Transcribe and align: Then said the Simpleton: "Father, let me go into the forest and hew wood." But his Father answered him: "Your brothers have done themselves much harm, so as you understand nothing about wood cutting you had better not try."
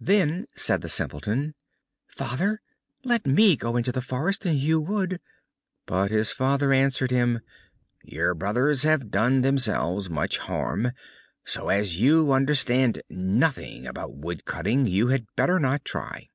Then 0.00 0.46
said 0.56 0.80
the 0.80 0.88
Simpleton: 0.88 1.54
"Father, 2.06 2.62
let 3.04 3.26
me 3.26 3.54
go 3.54 3.76
into 3.76 3.92
the 3.92 4.00
forest 4.00 4.46
and 4.46 4.58
hew 4.58 4.80
wood." 4.80 5.20
But 5.84 6.10
his 6.10 6.32
Father 6.32 6.72
answered 6.72 7.10
him: 7.10 7.40
"Your 8.02 8.34
brothers 8.34 8.84
have 8.84 9.10
done 9.10 9.42
themselves 9.42 10.08
much 10.08 10.38
harm, 10.38 10.92
so 11.44 11.68
as 11.68 12.00
you 12.00 12.32
understand 12.32 13.02
nothing 13.10 13.86
about 13.86 14.16
wood 14.16 14.46
cutting 14.46 14.86
you 14.86 15.08
had 15.08 15.26
better 15.36 15.58
not 15.58 15.84
try." 15.84 16.30